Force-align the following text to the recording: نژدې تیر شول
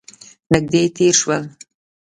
نژدې 0.51 0.83
تیر 0.95 1.13
شول 1.19 1.43